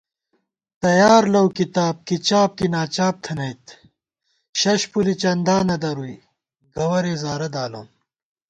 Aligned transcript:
تیار 0.83 1.23
لَؤ 1.33 1.47
کِتاب، 1.57 1.95
کی 2.07 2.15
چاپ 2.27 2.49
کی 2.57 2.67
ناچاپ 2.73 3.15
تھنَئیت 3.25 3.65
ششپُلی 4.59 5.13
چندا 5.21 5.57
نَدَرُوئی 5.67 6.15
گَوَرےزارہ 6.75 7.47
دالون 7.53 7.87